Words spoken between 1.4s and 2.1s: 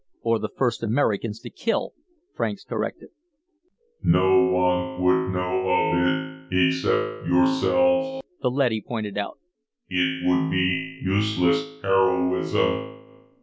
to kill,"